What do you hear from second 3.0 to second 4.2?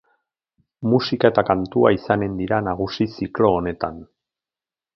ziklo honetan.